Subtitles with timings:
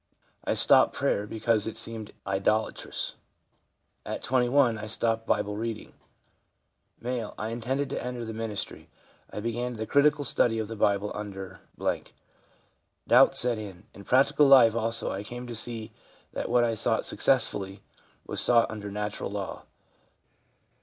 [0.43, 3.17] I stopped prayer because it seemed idolatrous.
[4.03, 5.93] At 21 I stopped Bible reading/
[7.05, 8.89] M.' I intended to enter the ministry.
[9.29, 11.59] I began the critical study of the Bible under.
[13.07, 13.83] Doubts set in.
[13.93, 15.91] In practical life also I came to see
[16.33, 17.81] that what I sought sticcessfully
[18.25, 19.65] was sought under natural law.